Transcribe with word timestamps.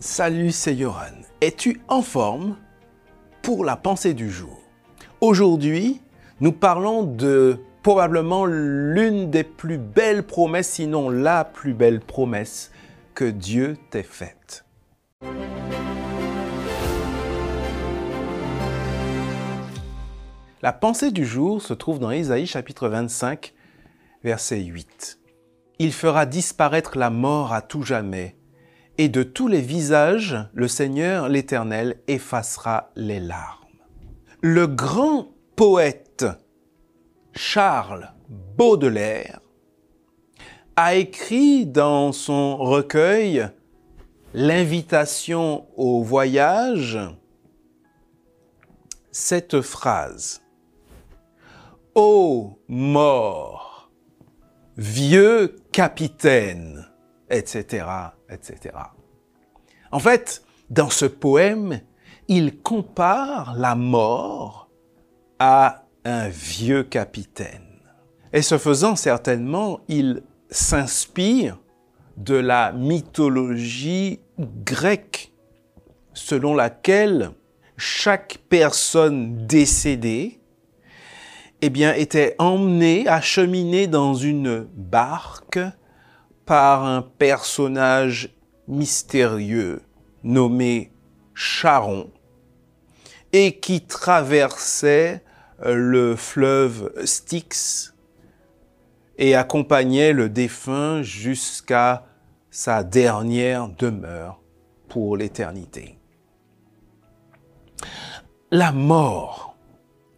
Salut, 0.00 0.52
c'est 0.52 0.76
Yoran. 0.76 1.24
Es-tu 1.40 1.80
en 1.88 2.02
forme 2.02 2.56
pour 3.42 3.64
la 3.64 3.74
pensée 3.74 4.14
du 4.14 4.30
jour? 4.30 4.62
Aujourd'hui, 5.20 6.00
nous 6.40 6.52
parlons 6.52 7.02
de 7.02 7.58
probablement 7.82 8.46
l'une 8.46 9.28
des 9.28 9.42
plus 9.42 9.76
belles 9.76 10.24
promesses, 10.24 10.68
sinon 10.68 11.10
la 11.10 11.44
plus 11.44 11.74
belle 11.74 11.98
promesse 11.98 12.70
que 13.16 13.24
Dieu 13.24 13.76
t'ait 13.90 14.04
faite. 14.04 14.64
La 20.62 20.72
pensée 20.72 21.10
du 21.10 21.26
jour 21.26 21.60
se 21.60 21.74
trouve 21.74 21.98
dans 21.98 22.12
Ésaïe 22.12 22.46
chapitre 22.46 22.86
25, 22.86 23.52
verset 24.22 24.60
8. 24.60 25.18
Il 25.80 25.92
fera 25.92 26.24
disparaître 26.24 26.96
la 26.96 27.10
mort 27.10 27.52
à 27.52 27.62
tout 27.62 27.82
jamais, 27.82 28.37
et 28.98 29.08
de 29.08 29.22
tous 29.22 29.48
les 29.48 29.60
visages, 29.60 30.36
le 30.52 30.68
Seigneur 30.68 31.28
l'Éternel 31.28 32.00
effacera 32.08 32.90
les 32.96 33.20
larmes. 33.20 33.64
Le 34.40 34.66
grand 34.66 35.28
poète 35.56 36.26
Charles 37.32 38.12
Baudelaire 38.28 39.40
a 40.76 40.96
écrit 40.96 41.66
dans 41.66 42.12
son 42.12 42.56
recueil 42.56 43.48
L'invitation 44.34 45.66
au 45.76 46.02
voyage 46.02 46.98
cette 49.10 49.62
phrase. 49.62 50.42
Ô 51.94 52.58
mort, 52.68 53.90
vieux 54.76 55.56
capitaine, 55.72 56.77
etc., 57.30 57.86
etc. 58.30 58.74
En 59.90 59.98
fait, 59.98 60.42
dans 60.70 60.90
ce 60.90 61.06
poème, 61.06 61.80
il 62.28 62.60
compare 62.60 63.54
la 63.56 63.74
mort 63.74 64.68
à 65.38 65.86
un 66.04 66.28
vieux 66.28 66.82
capitaine. 66.82 67.62
Et 68.32 68.42
ce 68.42 68.58
faisant, 68.58 68.96
certainement, 68.96 69.80
il 69.88 70.22
s'inspire 70.50 71.58
de 72.16 72.34
la 72.34 72.72
mythologie 72.72 74.20
grecque 74.38 75.32
selon 76.12 76.54
laquelle 76.54 77.30
chaque 77.76 78.38
personne 78.48 79.46
décédée 79.46 80.40
eh 81.62 81.70
bien, 81.70 81.94
était 81.94 82.34
emmenée, 82.38 83.06
acheminée 83.08 83.86
dans 83.86 84.14
une 84.14 84.66
barque 84.74 85.58
par 86.48 86.86
un 86.86 87.02
personnage 87.02 88.34
mystérieux 88.68 89.82
nommé 90.24 90.94
Charon 91.34 92.10
et 93.34 93.60
qui 93.60 93.82
traversait 93.82 95.22
euh, 95.60 95.74
le 95.74 96.16
fleuve 96.16 96.90
Styx 97.04 97.94
et 99.18 99.34
accompagnait 99.34 100.14
le 100.14 100.30
défunt 100.30 101.02
jusqu'à 101.02 102.06
sa 102.50 102.82
dernière 102.82 103.68
demeure 103.68 104.40
pour 104.88 105.18
l'éternité. 105.18 105.98
La 108.50 108.72
mort 108.72 109.54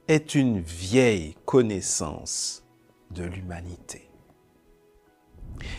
est 0.07 0.37
une 0.37 0.61
vieille 0.61 1.35
connaissance 1.45 2.65
de 3.11 3.25
l'humanité. 3.25 4.10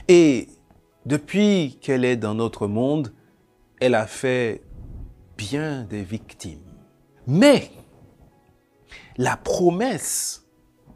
Et 0.08 0.48
depuis 1.06 1.78
qu'elle 1.82 2.06
est 2.06 2.18
dans 2.18 2.36
notre 2.36 2.68
monde, 2.68 3.14
elle 3.80 3.96
a 3.96 4.08
fait 4.08 4.62
bien 5.38 5.84
des 5.84 6.04
victimes. 6.04 6.60
Mais 7.28 7.72
la 9.18 9.38
promesse 9.38 10.48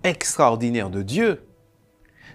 extraordinaire 0.03 0.89
de 0.89 1.01
Dieu, 1.01 1.47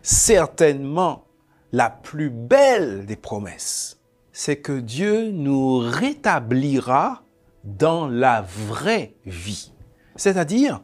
certainement 0.03 1.27
la 1.73 1.91
plus 1.91 2.31
belle 2.31 3.07
des 3.07 3.17
promesses, 3.17 4.01
c'est 4.33 4.57
que 4.57 4.81
Dieu 4.81 5.31
nous 5.31 5.79
rétablira 5.79 7.23
dans 7.65 8.09
la 8.09 8.43
vraie 8.43 9.15
vie. 9.25 9.73
C'est-à-dire 10.17 10.83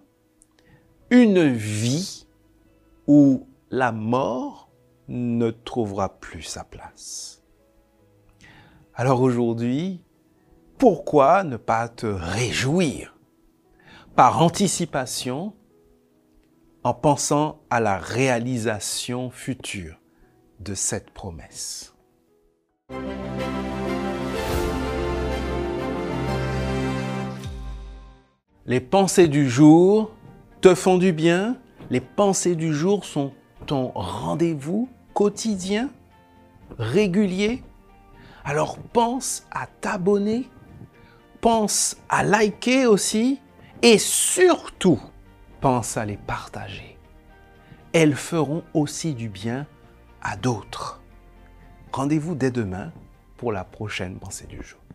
une 1.11 1.49
vie 1.49 2.27
où 3.07 3.47
la 3.71 3.93
mort 3.93 4.66
ne 5.09 5.51
trouvera 5.51 6.19
plus 6.19 6.43
sa 6.43 6.65
place. 6.65 7.43
Alors 8.95 9.21
aujourd'hui, 9.21 10.03
pourquoi 10.79 11.45
ne 11.45 11.57
pas 11.57 11.89
te 11.89 12.07
réjouir 12.07 13.17
par 14.15 14.43
anticipation 14.43 15.55
en 16.83 16.95
pensant 16.95 17.61
à 17.71 17.81
la 17.81 17.99
réalisation 17.99 19.31
future 19.31 20.01
de 20.61 20.75
cette 20.75 21.11
promesse? 21.11 21.95
Les 28.65 28.81
pensées 28.81 29.29
du 29.29 29.49
jour 29.49 30.11
te 30.61 30.75
font 30.75 30.99
du 30.99 31.13
bien. 31.13 31.57
Les 31.91 32.01
pensées 32.01 32.57
du 32.57 32.75
jour 32.75 33.05
sont 33.05 33.33
ton 33.67 33.93
rendez-vous 33.95 34.89
quotidien, 35.17 35.89
régulier. 36.79 37.63
Alors 38.45 38.77
pense 38.79 39.47
à 39.51 39.67
t'abonner, 39.67 40.47
pense 41.41 41.97
à 42.11 42.23
liker 42.23 42.85
aussi 42.85 43.41
et 43.81 43.97
surtout 43.97 45.01
pense 45.63 45.97
à 45.97 46.05
les 46.05 46.19
partager. 46.19 46.99
Elles 47.95 48.15
feront 48.15 48.63
aussi 48.75 49.15
du 49.15 49.31
bien 49.31 49.67
à 50.21 50.37
d'autres. 50.37 51.01
Rendez-vous 51.93 52.35
dès 52.35 52.51
demain 52.51 52.93
pour 53.39 53.53
la 53.53 53.65
prochaine 53.65 54.19
pensée 54.19 54.47
du 54.47 54.63
jour. 54.63 54.86